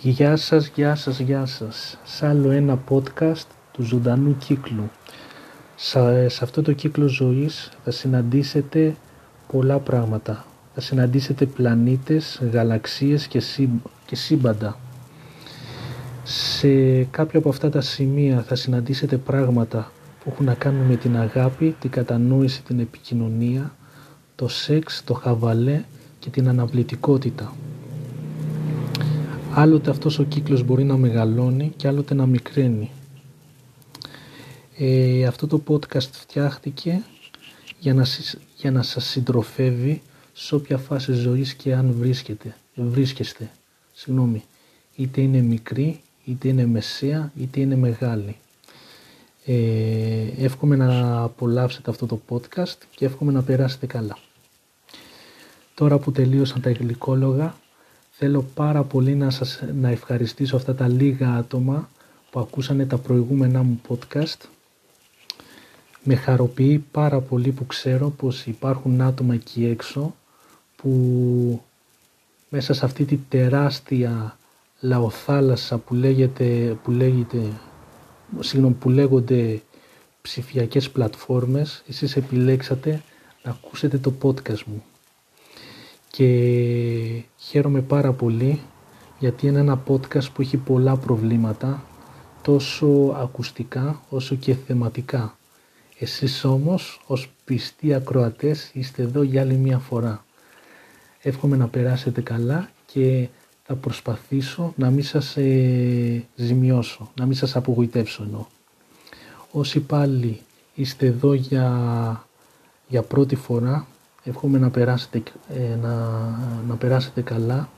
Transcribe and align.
Γεια 0.00 0.36
σας, 0.36 0.66
γεια 0.74 0.94
σας, 0.94 1.18
γεια 1.18 1.46
σας. 1.46 1.98
Σ' 2.04 2.22
άλλο 2.22 2.50
ένα 2.50 2.78
podcast 2.88 3.46
του 3.72 3.82
ζωντανού 3.82 4.36
κύκλου. 4.36 4.90
Σε, 5.76 6.26
αυτό 6.26 6.62
το 6.62 6.72
κύκλο 6.72 7.06
ζωής 7.06 7.70
θα 7.84 7.90
συναντήσετε 7.90 8.96
πολλά 9.52 9.78
πράγματα. 9.78 10.44
Θα 10.74 10.80
συναντήσετε 10.80 11.46
πλανήτες, 11.46 12.42
γαλαξίες 12.52 13.26
και, 13.26 13.42
και 14.06 14.16
σύμπαντα. 14.16 14.78
Σε 16.22 17.02
κάποια 17.04 17.38
από 17.38 17.48
αυτά 17.48 17.70
τα 17.70 17.80
σημεία 17.80 18.42
θα 18.42 18.54
συναντήσετε 18.54 19.16
πράγματα 19.16 19.92
που 20.24 20.30
έχουν 20.32 20.44
να 20.44 20.54
κάνουν 20.54 20.86
με 20.86 20.96
την 20.96 21.16
αγάπη, 21.16 21.76
την 21.80 21.90
κατανόηση, 21.90 22.62
την 22.62 22.80
επικοινωνία, 22.80 23.74
το 24.34 24.48
σεξ, 24.48 25.02
το 25.04 25.14
χαβαλέ 25.14 25.84
και 26.18 26.30
την 26.30 26.48
αναβλητικότητα. 26.48 27.52
Άλλοτε 29.56 29.90
αυτός 29.90 30.18
ο 30.18 30.22
κύκλος 30.22 30.62
μπορεί 30.62 30.84
να 30.84 30.96
μεγαλώνει 30.96 31.72
και 31.76 31.88
άλλοτε 31.88 32.14
να 32.14 32.26
μικραίνει. 32.26 32.90
Ε, 34.78 35.24
αυτό 35.26 35.46
το 35.46 35.62
podcast 35.68 36.10
φτιάχτηκε 36.10 37.02
για 37.78 37.94
να, 37.94 38.06
για 38.56 38.70
να 38.70 38.82
σας 38.82 39.04
συντροφεύει 39.04 40.02
σε 40.32 40.54
όποια 40.54 40.78
φάση 40.78 41.12
ζωής 41.12 41.54
και 41.54 41.74
αν 41.74 41.94
βρίσκεται, 41.98 42.56
βρίσκεστε. 42.74 43.50
Συγγνώμη, 43.92 44.44
είτε 44.96 45.20
είναι 45.20 45.40
μικρή, 45.40 46.00
είτε 46.24 46.48
είναι 46.48 46.66
μεσαία, 46.66 47.32
είτε 47.36 47.60
είναι 47.60 47.76
μεγάλη. 47.76 48.36
Ε, 49.44 50.26
εύχομαι 50.38 50.76
να 50.76 51.22
απολαύσετε 51.22 51.90
αυτό 51.90 52.06
το 52.06 52.20
podcast 52.28 52.78
και 52.96 53.04
εύχομαι 53.04 53.32
να 53.32 53.42
περάσετε 53.42 53.86
καλά. 53.86 54.18
Τώρα 55.74 55.98
που 55.98 56.12
τελείωσαν 56.12 56.60
τα 56.60 56.70
γλυκόλογα, 56.70 57.54
θέλω 58.16 58.42
πάρα 58.54 58.82
πολύ 58.82 59.14
να, 59.14 59.30
σας, 59.30 59.62
να 59.74 59.88
ευχαριστήσω 59.88 60.56
αυτά 60.56 60.74
τα 60.74 60.88
λίγα 60.88 61.34
άτομα 61.34 61.88
που 62.30 62.40
ακούσανε 62.40 62.86
τα 62.86 62.98
προηγούμενά 62.98 63.62
μου 63.62 63.80
podcast. 63.88 64.48
Με 66.02 66.14
χαροποιεί 66.14 66.78
πάρα 66.90 67.20
πολύ 67.20 67.50
που 67.50 67.66
ξέρω 67.66 68.10
πως 68.10 68.46
υπάρχουν 68.46 69.00
άτομα 69.00 69.34
εκεί 69.34 69.64
έξω 69.64 70.14
που 70.76 71.62
μέσα 72.48 72.74
σε 72.74 72.84
αυτή 72.84 73.04
τη 73.04 73.16
τεράστια 73.16 74.38
λαοθάλασσα 74.80 75.78
που 75.78 75.94
λέγεται, 75.94 76.78
που 76.82 76.90
λέγεται, 76.90 77.52
συγγνώμη, 78.40 78.74
που 78.74 78.90
λέγονται 78.90 79.62
ψηφιακές 80.22 80.90
πλατφόρμες, 80.90 81.82
εσείς 81.88 82.16
επιλέξατε 82.16 83.02
να 83.42 83.50
ακούσετε 83.50 83.98
το 83.98 84.12
podcast 84.22 84.62
μου 84.64 84.84
και 86.16 87.22
χαίρομαι 87.36 87.80
πάρα 87.80 88.12
πολύ 88.12 88.60
γιατί 89.18 89.46
είναι 89.46 89.58
ένα 89.58 89.82
podcast 89.88 90.32
που 90.32 90.42
έχει 90.42 90.56
πολλά 90.56 90.96
προβλήματα 90.96 91.84
τόσο 92.42 93.14
ακουστικά 93.16 94.02
όσο 94.08 94.34
και 94.34 94.54
θεματικά. 94.54 95.36
Εσείς 95.98 96.44
όμως 96.44 97.00
ως 97.06 97.30
πιστοί 97.44 97.94
ακροατές 97.94 98.70
είστε 98.72 99.02
εδώ 99.02 99.22
για 99.22 99.40
άλλη 99.40 99.54
μια 99.54 99.78
φορά. 99.78 100.24
Εύχομαι 101.22 101.56
να 101.56 101.68
περάσετε 101.68 102.20
καλά 102.20 102.70
και 102.92 103.28
θα 103.62 103.74
προσπαθήσω 103.74 104.72
να 104.76 104.90
μην 104.90 105.04
σας 105.04 105.36
ε, 105.36 106.24
ζημιώσω, 106.34 107.10
να 107.14 107.26
μην 107.26 107.36
σας 107.36 107.56
απογοητεύσω 107.56 108.22
εννοώ. 108.22 108.44
Όσοι 109.50 109.80
πάλι 109.80 110.40
είστε 110.74 111.06
εδώ 111.06 111.34
για, 111.34 112.26
για 112.88 113.02
πρώτη 113.02 113.34
φορά 113.36 113.86
Εύχομαι 114.24 114.58
να 114.58 114.70
περάσετε, 114.70 115.22
ε, 115.48 115.76
να, 115.76 115.94
να 116.66 116.74
περάσετε 116.74 117.20
καλά 117.20 117.68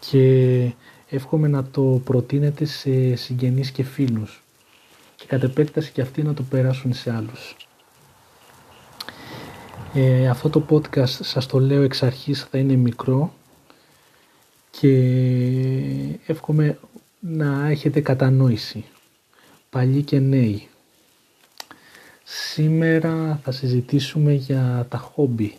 και 0.00 0.72
εύχομαι 1.08 1.48
να 1.48 1.64
το 1.64 2.00
προτείνετε 2.04 2.64
σε 2.64 3.14
συγγενείς 3.14 3.70
και 3.70 3.82
φίλους 3.82 4.42
και 5.16 5.24
κατ' 5.26 5.42
επέκταση 5.42 5.92
και 5.92 6.00
αυτοί 6.00 6.22
να 6.22 6.34
το 6.34 6.42
περάσουν 6.42 6.92
σε 6.92 7.14
άλλους. 7.14 7.56
Ε, 9.94 10.28
αυτό 10.28 10.50
το 10.50 10.66
podcast 10.70 11.08
σας 11.08 11.46
το 11.46 11.60
λέω 11.60 11.82
εξ 11.82 12.02
αρχής 12.02 12.42
θα 12.50 12.58
είναι 12.58 12.74
μικρό 12.74 13.34
και 14.70 14.90
εύχομαι 16.26 16.78
να 17.20 17.68
έχετε 17.68 18.00
κατανόηση 18.00 18.84
παλιοί 19.70 20.02
και 20.02 20.18
νέοι. 20.18 20.68
Σήμερα 22.24 23.40
θα 23.42 23.52
συζητήσουμε 23.52 24.32
για 24.32 24.86
τα 24.88 24.98
χόμπι 24.98 25.58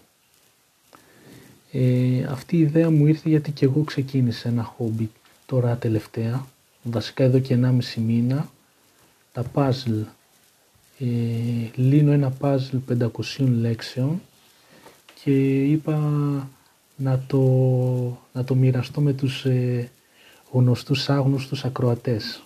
ε, 1.72 2.24
αυτή 2.24 2.58
η 2.58 2.60
ιδέα 2.60 2.90
μου 2.90 3.08
ήρθε 3.08 3.30
γιατί 3.30 3.52
και 3.52 3.66
εγώ 3.66 3.82
ξεκίνησα 3.82 4.50
ένα 4.50 4.64
χόμπι 4.64 5.10
τώρα 5.46 5.76
τελευταία, 5.76 6.46
βασικά 6.84 7.24
εδώ 7.24 7.40
και 7.40 7.60
1,5 7.62 7.80
μήνα, 7.96 8.50
τα 9.32 9.44
puzzle. 9.54 10.04
Ε, 11.00 11.06
λύνω 11.76 12.12
ένα 12.12 12.34
puzzle 12.42 12.98
500 13.00 13.10
λέξεων 13.38 14.22
και 15.24 15.64
είπα 15.64 15.98
να 16.96 17.24
το, 17.28 17.42
να 18.34 18.44
το 18.44 18.56
μοιραστώ 18.56 19.02
με 19.02 19.14
τους 19.14 19.46
ε, 19.46 19.92
γνωστούς 20.52 21.10
άγνωστους 21.10 21.66
ακροατές. 21.66 22.42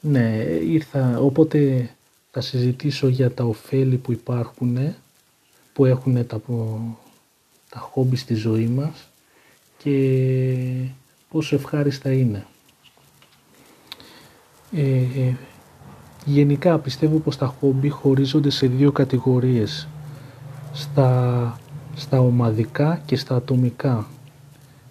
Ναι, 0.00 0.28
ήρθα, 0.62 1.18
οπότε 1.20 1.90
θα 2.30 2.40
συζητήσω 2.40 3.08
για 3.08 3.30
τα 3.30 3.44
ωφέλη 3.44 3.96
που 3.96 4.12
υπάρχουν 4.12 4.94
που 5.76 5.84
έχουν 5.84 6.26
τα, 6.26 6.40
τα 7.70 7.78
χόμπι 7.78 8.16
στη 8.16 8.34
ζωή 8.34 8.66
μας 8.66 9.08
και 9.78 10.88
πόσο 11.28 11.54
ευχάριστα 11.54 12.12
είναι. 12.12 12.46
Ε, 14.72 14.96
ε, 14.96 15.34
γενικά 16.24 16.78
πιστεύω 16.78 17.18
πως 17.18 17.36
τα 17.36 17.46
χόμπι 17.46 17.88
χωρίζονται 17.88 18.50
σε 18.50 18.66
δύο 18.66 18.92
κατηγορίες. 18.92 19.88
Στα, 20.72 21.60
στα 21.94 22.20
ομαδικά 22.20 23.02
και 23.06 23.16
στα 23.16 23.34
ατομικά. 23.34 24.06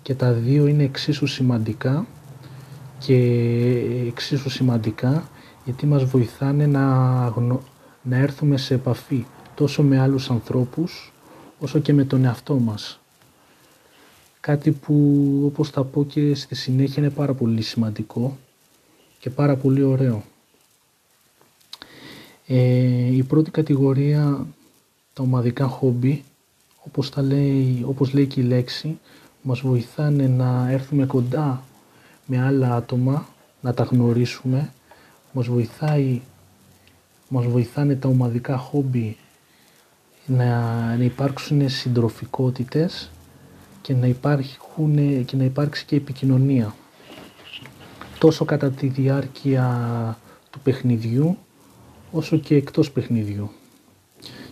Και 0.02 0.16
τα 0.16 0.32
δύο 0.32 0.68
είναι 0.68 0.84
εξίσου 0.84 1.28
σημαντικά 1.28 2.06
και 3.00 3.16
εξίσου 4.08 4.50
σημαντικά 4.50 5.30
γιατί 5.66 5.86
μας 5.86 6.04
βοηθάνε 6.04 6.66
να, 6.66 6.86
να 8.02 8.18
έρθουμε 8.18 8.58
σε 8.58 8.74
επαφή 8.74 9.26
τόσο 9.56 9.84
με 9.84 10.00
άλλους 10.00 10.30
ανθρώπους 10.30 11.14
όσο 11.60 11.80
και 11.80 11.94
με 11.94 12.04
τον 12.04 12.26
εαυτό 12.26 12.56
μας. 12.56 13.00
Κάτι 14.40 14.72
που 14.72 14.96
όπως 15.46 15.70
θα 15.70 15.84
πω 15.84 16.06
και 16.06 16.36
στη 16.36 16.56
συνέχεια 16.56 17.04
είναι 17.04 17.12
πάρα 17.12 17.34
πολύ 17.34 17.62
σημαντικό 17.62 18.38
και 19.20 19.30
πάρα 19.30 19.56
πολύ 19.56 19.84
ωραίο. 19.84 20.24
Ε, 22.48 23.16
η 23.16 23.24
πρώτη 23.24 23.52
κατηγορία, 23.52 24.48
τα 25.14 25.24
ομαδικά 25.24 25.68
χόμπι, 25.68 26.24
όπως, 26.86 27.10
τα 27.10 27.22
λέει, 27.22 27.84
όπως 27.88 28.14
λέει 28.14 28.26
και 28.26 28.42
η 28.42 28.44
λέξη, 28.44 29.00
μας 29.42 29.60
βοηθάνε 29.60 30.28
να 30.28 30.72
έρθουμε 30.72 31.06
κοντά 31.06 31.64
με 32.26 32.42
άλλα 32.42 32.76
άτομα, 32.76 33.28
να 33.62 33.74
τα 33.74 33.84
γνωρίσουμε, 33.84 34.74
μας 35.32 35.48
βοηθάει 35.48 36.22
μας 37.30 37.46
βοηθάνε 37.46 37.96
τα 37.96 38.08
ομαδικά 38.08 38.58
χόμπι 38.58 39.18
να, 40.26 40.98
υπάρξουν 41.00 41.70
συντροφικότητες 41.70 43.12
και 43.82 43.94
να, 43.94 44.08
υπάρχουν, 44.08 45.26
και 45.26 45.36
να 45.36 45.44
υπάρξει 45.44 45.86
και 45.86 45.96
επικοινωνία 45.96 46.76
τόσο 48.20 48.46
κατά 48.46 48.70
τη 48.70 48.88
διάρκεια 48.88 50.18
του 50.50 50.60
παιχνιδιού 50.60 51.38
όσο 52.12 52.38
και 52.38 52.56
εκτός 52.56 52.92
παιχνιδιού. 52.92 53.50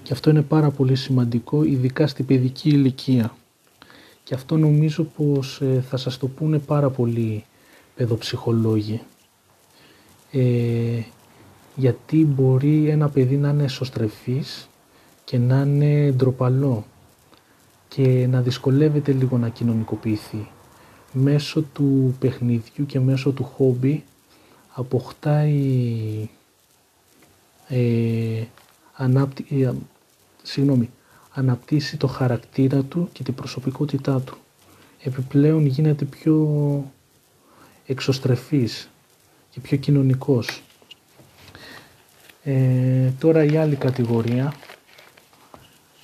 Και 0.04 0.14
αυτό 0.14 0.30
είναι 0.30 0.42
πάρα 0.42 0.70
πολύ 0.70 0.96
σημαντικό 0.96 1.64
ειδικά 1.64 2.08
στην 2.08 2.26
παιδική 2.26 2.70
ηλικία. 2.70 3.36
Και 4.24 4.34
αυτό 4.34 4.58
νομίζω 4.58 5.04
πως 5.04 5.62
ε, 5.62 5.84
θα 5.90 5.98
σας 5.98 6.18
το 6.18 6.28
πούνε 6.28 6.60
πάρα 6.60 6.90
πολλοί 6.90 7.46
παιδοψυχολόγοι. 7.96 9.02
Ε, 10.32 11.02
γιατί 11.76 12.26
μπορεί 12.26 12.90
ένα 12.90 13.10
παιδί 13.10 13.38
να 13.38 13.50
είναι 13.50 13.64
εσωστρεφής 13.64 14.70
και 15.26 15.38
να 15.38 15.62
είναι 15.62 16.12
ντροπαλό 16.12 16.86
και 17.88 18.28
να 18.30 18.42
δυσκολεύεται 18.42 19.12
λίγο 19.12 19.38
να 19.38 19.50
κοινωνικοποιηθεί. 19.50 20.48
Μέσω 21.12 21.62
του 21.62 22.16
παιχνιδιού 22.20 22.86
και 22.86 23.00
μέσω 23.00 23.32
του 23.32 23.44
χόμπι 23.44 24.04
αποκτάει 24.74 26.30
ε, 27.68 28.44
ανάπτυ, 28.94 29.64
ε, 29.64 29.72
συγγνώμη, 30.44 30.90
αναπτύσσει 31.32 31.98
το 31.98 32.08
χαρακτήρα 32.08 32.82
του 32.82 33.10
και 33.14 33.24
την 33.24 33.34
προσωπικότητά 33.34 34.22
του. 34.22 34.38
Επιπλέον 35.04 35.66
γίνεται 35.66 36.06
πιο 36.06 36.48
εξωστρεφής 37.86 38.90
και 39.50 39.60
πιο 39.60 39.78
κοινωνικός. 39.78 40.64
Ε, 42.44 43.10
τώρα 43.20 43.44
η 43.44 43.58
άλλη 43.58 43.76
κατηγορία 43.76 44.54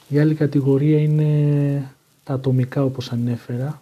η 0.10 0.20
άλλη 0.20 0.34
κατηγορία 0.36 1.00
είναι 1.00 1.92
τα 2.24 2.34
ατομικά 2.34 2.84
όπως 2.84 3.12
ανέφερα. 3.12 3.82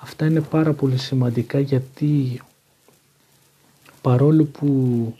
Αυτά 0.00 0.26
είναι 0.26 0.40
πάρα 0.40 0.72
πολύ 0.72 0.96
σημαντικά 0.96 1.60
γιατί 1.60 2.40
παρόλο 4.00 4.44
που 4.44 5.14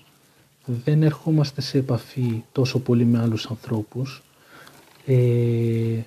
δεν 0.65 1.03
ερχόμαστε 1.03 1.61
σε 1.61 1.79
επαφή 1.79 2.43
τόσο 2.53 2.79
πολύ 2.79 3.05
με 3.05 3.19
άλλους 3.19 3.47
ανθρώπους 3.47 4.23
ε, 5.07 6.01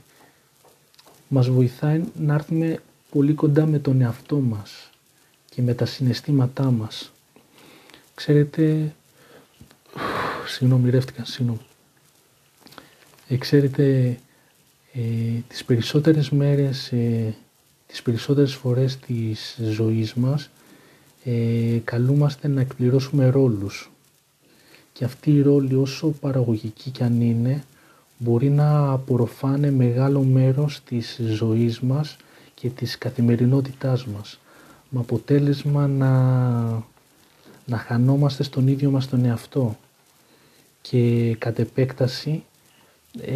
μας 1.27 1.49
βοηθάει 1.49 2.03
να 2.19 2.33
έρθουμε 2.33 2.79
πολύ 3.09 3.33
κοντά 3.33 3.65
με 3.65 3.79
τον 3.79 4.01
εαυτό 4.01 4.39
μας 4.39 4.89
και 5.49 5.61
με 5.61 5.73
τα 5.73 5.85
συναισθήματά 5.85 6.71
μας. 6.71 7.11
Ξέρετε, 8.15 8.95
συγγνώμη 10.47 10.89
ρεύτηκα, 10.89 11.25
συγγνώμη. 11.25 11.68
Ε, 13.31 13.37
ξέρετε, 13.37 14.17
ε, 14.93 14.99
τις 15.47 15.65
περισσότερες 15.65 16.29
μέρες, 16.29 16.91
ε, 16.91 17.35
τις 17.87 18.01
περισσότερες 18.01 18.53
φορές 18.53 18.97
της 18.97 19.59
ζωής 19.61 20.13
μας 20.13 20.49
ε, 21.23 21.77
καλούμαστε 21.83 22.47
να 22.47 22.61
εκπληρώσουμε 22.61 23.29
ρόλους. 23.29 23.91
Και 24.93 25.05
αυτοί 25.05 25.31
οι 25.31 25.41
ρόλοι 25.41 25.75
όσο 25.75 26.07
παραγωγικοί 26.07 26.89
κι 26.89 27.03
αν 27.03 27.21
είναι 27.21 27.63
μπορεί 28.17 28.49
να 28.49 28.91
απορροφάνε 28.91 29.71
μεγάλο 29.71 30.21
μέρος 30.21 30.83
της 30.83 31.19
ζωής 31.23 31.79
μας 31.79 32.17
και 32.53 32.69
της 32.69 32.97
καθημερινότητάς 32.97 34.05
μας. 34.05 34.39
Με 34.89 34.99
αποτέλεσμα 34.99 35.87
να, 35.87 36.11
να 37.65 37.77
χανόμαστε 37.77 38.43
στον 38.43 38.67
ίδιο 38.67 38.91
μας 38.91 39.07
τον 39.07 39.25
εαυτό 39.25 39.77
και 40.81 41.35
κατ' 41.39 41.59
επέκταση 41.59 42.43
ε, 43.25 43.33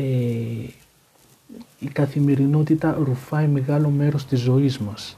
η 1.80 1.88
καθημερινότητα 1.92 2.98
ρουφάει 3.04 3.48
μεγάλο 3.48 3.90
μέρος 3.90 4.26
της 4.26 4.40
ζωής 4.40 4.78
μας. 4.78 5.18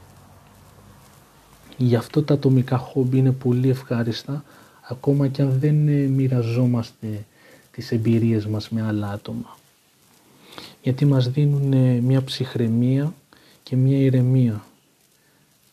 Γι' 1.76 1.96
αυτό 1.96 2.22
τα 2.22 2.34
ατομικά 2.34 2.76
χόμπι 2.76 3.18
είναι 3.18 3.32
πολύ 3.32 3.68
ευχάριστα 3.68 4.44
ακόμα 4.88 5.28
και 5.28 5.42
αν 5.42 5.58
δεν 5.58 5.88
ε, 5.88 5.92
μοιραζόμαστε 5.92 7.24
τις 7.70 7.92
εμπειρίες 7.92 8.46
μας 8.46 8.68
με 8.68 8.82
άλλα 8.82 9.10
άτομα. 9.10 9.56
Γιατί 10.82 11.04
μας 11.04 11.30
δίνουν 11.30 11.72
ε, 11.72 12.00
μια 12.00 12.24
ψυχραιμία 12.24 13.14
και 13.62 13.76
μια 13.76 13.98
ηρεμία. 13.98 14.64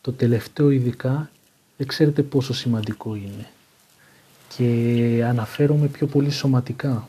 Το 0.00 0.12
τελευταίο 0.12 0.70
ειδικά 0.70 1.30
δεν 1.76 1.86
ξέρετε 1.86 2.22
πόσο 2.22 2.54
σημαντικό 2.54 3.14
είναι. 3.14 3.48
Και 4.56 5.24
αναφέρομαι 5.28 5.86
πιο 5.86 6.06
πολύ 6.06 6.30
σωματικά. 6.30 7.08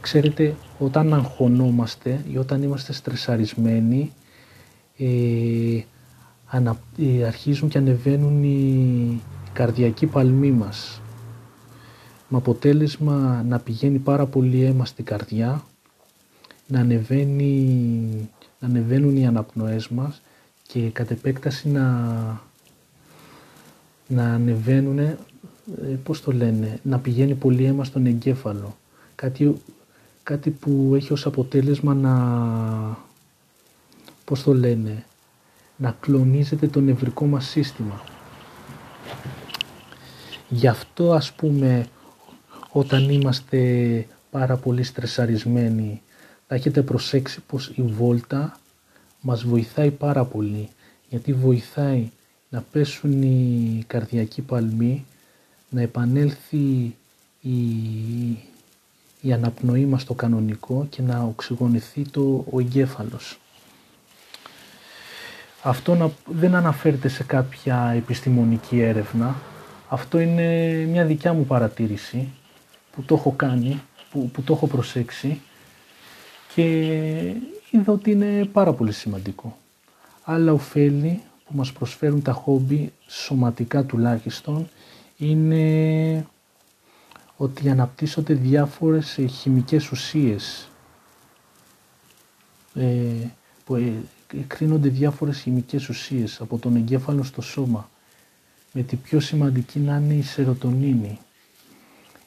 Ξέρετε, 0.00 0.54
όταν 0.78 1.14
αγχωνόμαστε 1.14 2.24
ή 2.32 2.38
όταν 2.38 2.62
είμαστε 2.62 2.92
στρεσαρισμένοι, 2.92 4.12
ε, 4.96 5.82
ανα, 6.46 6.78
ε, 6.98 7.24
αρχίζουν 7.26 7.68
και 7.68 7.78
ανεβαίνουν 7.78 8.42
οι, 8.42 9.20
καρδιακοί 9.52 10.06
παλμοί 10.06 10.50
μας. 10.50 11.00
Με 12.28 12.38
αποτέλεσμα 12.38 13.44
να 13.48 13.58
πηγαίνει 13.58 13.98
πάρα 13.98 14.26
πολύ 14.26 14.64
αίμα 14.64 14.84
στην 14.84 15.04
καρδιά, 15.04 15.64
να, 16.66 16.80
ανεβαίνει, 16.80 18.30
να 18.58 18.68
ανεβαίνουν 18.68 19.16
οι 19.16 19.26
αναπνοές 19.26 19.88
μας 19.88 20.22
και 20.66 20.90
κατ' 20.90 21.10
επέκταση 21.10 21.68
να, 21.68 21.90
να 24.06 24.24
ανεβαίνουν, 24.24 24.98
ε, 24.98 25.18
πώς 26.02 26.22
το 26.22 26.32
λένε, 26.32 26.78
να 26.82 26.98
πηγαίνει 26.98 27.34
πολύ 27.34 27.64
αίμα 27.64 27.84
στον 27.84 28.06
εγκέφαλο. 28.06 28.76
Κάτι, 29.14 29.60
κάτι 30.22 30.50
που 30.50 30.92
έχει 30.94 31.12
ως 31.12 31.26
αποτέλεσμα 31.26 31.94
να, 31.94 32.98
πώς 34.24 34.42
το 34.42 34.54
λένε, 34.54 35.04
να 35.76 35.96
κλονίζεται 36.00 36.66
το 36.66 36.80
νευρικό 36.80 37.26
μας 37.26 37.48
σύστημα. 37.48 38.04
Γι' 40.48 40.68
αυτό 40.68 41.12
ας 41.12 41.32
πούμε 41.32 41.86
όταν 42.72 43.10
είμαστε 43.10 44.06
πάρα 44.30 44.56
πολύ 44.56 44.82
στρεσαρισμένοι 44.82 46.02
θα 46.46 46.54
έχετε 46.54 46.82
προσέξει 46.82 47.40
πως 47.46 47.72
η 47.74 47.82
βόλτα 47.82 48.58
μας 49.20 49.44
βοηθάει 49.44 49.90
πάρα 49.90 50.24
πολύ 50.24 50.68
γιατί 51.08 51.32
βοηθάει 51.32 52.10
να 52.48 52.64
πέσουν 52.72 53.22
οι 53.22 53.84
καρδιακοί 53.86 54.42
παλμοί, 54.42 55.04
να 55.68 55.80
επανέλθει 55.80 56.96
η, 57.40 57.58
η 59.20 59.32
αναπνοή 59.32 59.84
μας 59.84 60.02
στο 60.02 60.14
κανονικό 60.14 60.86
και 60.90 61.02
να 61.02 61.22
οξυγονηθεί 61.22 62.08
το, 62.08 62.44
ο 62.50 62.60
εγκέφαλος. 62.60 63.38
Αυτό 65.62 66.12
δεν 66.24 66.54
αναφέρεται 66.54 67.08
σε 67.08 67.24
κάποια 67.24 67.92
επιστημονική 67.96 68.80
έρευνα, 68.80 69.36
αυτό 69.88 70.18
είναι 70.18 70.70
μια 70.90 71.04
δικιά 71.04 71.32
μου 71.32 71.44
παρατήρηση 71.44 72.28
που 72.92 73.02
το 73.02 73.14
έχω 73.14 73.32
κάνει, 73.32 73.82
που, 74.10 74.30
που 74.30 74.42
το 74.42 74.52
έχω 74.52 74.66
προσέξει 74.66 75.40
και 76.54 76.64
είδα 77.70 77.92
ότι 77.92 78.10
είναι 78.10 78.44
πάρα 78.52 78.72
πολύ 78.72 78.92
σημαντικό. 78.92 79.56
Άλλα 80.24 80.52
ωφέλη 80.52 81.22
που 81.44 81.56
μας 81.56 81.72
προσφέρουν 81.72 82.22
τα 82.22 82.32
χόμπι, 82.32 82.92
σωματικά 83.06 83.84
τουλάχιστον, 83.84 84.68
είναι 85.16 86.26
ότι 87.42 87.70
αναπτύσσονται 87.70 88.34
διάφορες 88.34 89.18
ε, 89.18 89.26
χημικές 89.26 89.90
ουσίες 89.90 90.68
ε, 92.74 92.86
που 93.64 93.74
ε, 93.74 93.92
κρίνονται 94.46 94.88
διάφορες 94.88 95.38
χημικές 95.40 95.88
ουσίες 95.88 96.40
από 96.40 96.58
τον 96.58 96.76
εγκέφαλο 96.76 97.22
στο 97.22 97.42
σώμα 97.42 97.90
με 98.72 98.82
τη 98.82 98.96
πιο 98.96 99.20
σημαντική 99.20 99.78
να 99.78 99.96
είναι 99.96 100.14
η 100.14 100.22
σερωτονίνη. 100.22 101.18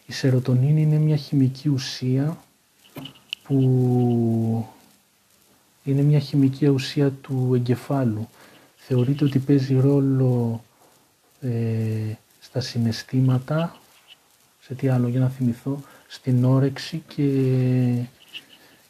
Η 0.05 0.13
σερωτονίνη 0.13 0.81
είναι 0.81 0.97
μια 0.97 1.15
χημική 1.15 1.69
ουσία 1.69 2.43
που 3.43 3.57
είναι 5.83 6.01
μια 6.01 6.19
χημική 6.19 6.67
ουσία 6.67 7.11
του 7.11 7.51
εγκεφάλου. 7.55 8.29
Θεωρείται 8.75 9.25
ότι 9.25 9.39
παίζει 9.39 9.79
ρόλο 9.79 10.63
ε, 11.41 12.13
στα 12.39 12.59
συναισθήματα, 12.59 13.77
σε 14.65 14.73
τι 14.73 14.87
άλλο 14.87 15.07
για 15.07 15.19
να 15.19 15.29
θυμηθώ, 15.29 15.79
στην 16.07 16.45
όρεξη 16.45 17.03
και, 17.07 17.23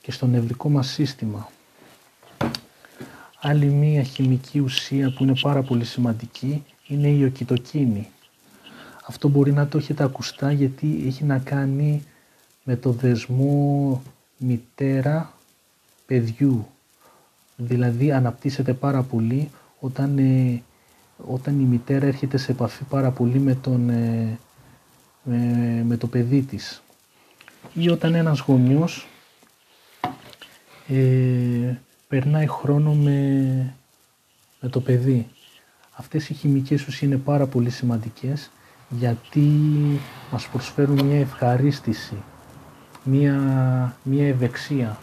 και 0.01 0.11
στο 0.11 0.25
νευρικό 0.25 0.69
μας 0.69 0.87
σύστημα. 0.87 1.49
Άλλη 3.41 3.65
μία 3.65 4.03
χημική 4.03 4.59
ουσία 4.59 5.13
που 5.13 5.23
είναι 5.23 5.33
πάρα 5.41 5.61
πολύ 5.61 5.85
σημαντική 5.85 6.63
είναι 6.87 7.07
η 7.07 7.23
οκιτοκίνη. 7.23 8.07
Αυτό 9.05 9.27
μπορεί 9.27 9.51
να 9.51 9.67
το 9.67 9.77
έχετε 9.77 10.03
ακουστά 10.03 10.51
γιατί 10.51 11.03
έχει 11.07 11.23
να 11.23 11.37
κάνει 11.37 12.03
με 12.63 12.75
το 12.75 12.91
δεσμό 12.91 14.01
μητέρα 14.37 15.33
παιδιού. 16.05 16.67
Δηλαδή 17.55 18.11
αναπτύσσεται 18.11 18.73
πάρα 18.73 19.01
πολύ 19.03 19.49
όταν, 19.79 20.17
ε, 20.17 20.61
όταν 21.25 21.59
η 21.59 21.63
μητέρα 21.63 22.05
έρχεται 22.05 22.37
σε 22.37 22.51
επαφή 22.51 22.83
πάρα 22.83 23.11
πολύ 23.11 23.39
με, 23.39 23.55
τον, 23.55 23.89
ε, 23.89 24.39
με, 25.23 25.97
το 25.97 26.07
παιδί 26.07 26.41
της. 26.41 26.81
Ή 27.73 27.89
όταν 27.89 28.13
ένας 28.15 28.39
γονιός 28.39 29.07
ε, 30.87 31.75
περνάει 32.07 32.47
χρόνο 32.47 32.93
με, 32.93 33.75
με 34.59 34.69
το 34.69 34.79
παιδί. 34.79 35.27
Αυτές 35.95 36.29
οι 36.29 36.33
χημικές 36.33 36.81
ουσίες 36.87 37.01
είναι 37.01 37.17
πάρα 37.17 37.45
πολύ 37.45 37.69
σημαντικές 37.69 38.51
γιατί 38.89 39.49
μας 40.31 40.47
προσφέρουν 40.47 41.05
μια 41.05 41.19
ευχαρίστηση, 41.19 42.23
μια, 43.03 43.37
μια 44.03 44.27
ευεξία, 44.27 44.97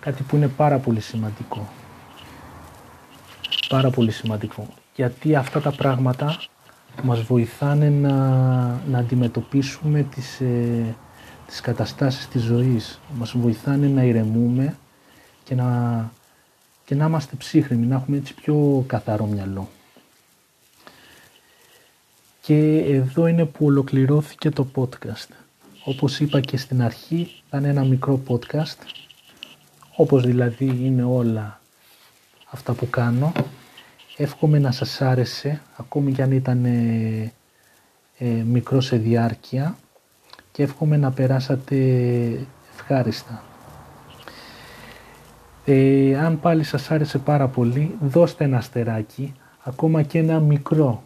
κάτι 0.00 0.22
που 0.22 0.36
είναι 0.36 0.48
πάρα 0.48 0.78
πολύ 0.78 1.00
σημαντικό. 1.00 1.68
Πάρα 3.68 3.90
πολύ 3.90 4.10
σημαντικό. 4.10 4.68
Γιατί 4.94 5.36
αυτά 5.36 5.60
τα 5.60 5.70
πράγματα 5.72 6.38
μας 7.02 7.22
βοηθάνε 7.22 7.88
να, 7.88 8.16
να 8.88 8.98
αντιμετωπίσουμε 8.98 10.02
τις, 10.02 10.40
ε, 10.40 10.96
τις 11.46 11.60
καταστάσεις 11.60 12.28
της 12.28 12.42
ζωής. 12.42 13.00
Μας 13.14 13.36
βοηθάνε 13.36 13.86
να 13.86 14.02
ηρεμούμε 14.02 14.76
και 15.44 15.54
να, 15.54 16.10
και 16.84 16.94
να 16.94 17.06
είμαστε 17.06 17.36
ψύχρεμοι, 17.36 17.86
να 17.86 17.94
έχουμε 17.94 18.16
έτσι 18.16 18.34
πιο 18.34 18.84
καθαρό 18.86 19.26
μυαλό. 19.26 19.68
Και 22.40 22.78
εδώ 22.78 23.26
είναι 23.26 23.44
που 23.44 23.66
ολοκληρώθηκε 23.66 24.50
το 24.50 24.66
podcast. 24.74 25.28
Όπως 25.84 26.20
είπα 26.20 26.40
και 26.40 26.56
στην 26.56 26.82
αρχή, 26.82 27.42
ήταν 27.48 27.64
ένα 27.64 27.84
μικρό 27.84 28.20
podcast, 28.28 28.78
όπως 29.96 30.22
δηλαδή 30.22 30.80
είναι 30.82 31.02
όλα 31.04 31.60
αυτά 32.50 32.72
που 32.72 32.90
κάνω. 32.90 33.32
Εύχομαι 34.18 34.58
να 34.58 34.70
σας 34.70 35.00
άρεσε, 35.00 35.60
ακόμη 35.76 36.12
κι 36.12 36.22
αν 36.22 36.32
ήταν 36.32 36.64
ε, 36.64 37.32
ε, 38.18 38.26
μικρό 38.26 38.80
σε 38.80 38.96
διάρκεια 38.96 39.76
και 40.52 40.62
εύχομαι 40.62 40.96
να 40.96 41.10
περάσατε 41.10 41.76
ευχάριστα. 42.74 43.42
Ε, 45.64 46.18
αν 46.18 46.40
πάλι 46.40 46.64
σας 46.64 46.90
άρεσε 46.90 47.18
πάρα 47.18 47.48
πολύ, 47.48 47.96
δώστε 48.00 48.44
ένα 48.44 48.56
αστεράκι, 48.56 49.34
ακόμα 49.62 50.02
και 50.02 50.18
ένα 50.18 50.40
μικρό. 50.40 51.02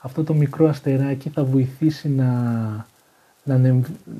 Αυτό 0.00 0.24
το 0.24 0.34
μικρό 0.34 0.68
αστεράκι 0.68 1.28
θα 1.28 1.44
βοηθήσει 1.44 2.08
να, 2.08 2.26
να, 3.44 3.58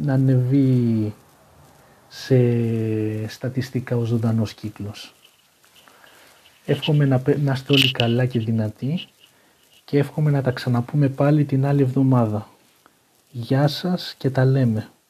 να 0.03 0.13
ανεβεί 0.13 1.15
σε 2.09 2.39
στατιστικά 3.29 3.97
ο 3.97 4.05
ζωντανός 4.05 4.55
κύκλος. 4.55 5.15
Εύχομαι 6.71 7.05
να, 7.05 7.23
να 7.43 7.53
είστε 7.53 7.73
όλοι 7.73 7.91
καλά 7.91 8.27
και 8.27 8.39
δυνατοί 8.39 9.07
και 9.85 9.99
εύχομαι 9.99 10.31
να 10.31 10.43
τα 10.43 10.51
ξαναπούμε 10.51 11.09
πάλι 11.09 11.45
την 11.45 11.67
άλλη 11.67 11.83
εβδομάδα. 11.83 12.49
Γεια 13.31 13.69
σας 13.69 14.15
και 14.19 14.31
τα 14.31 14.45
λέμε. 14.45 14.89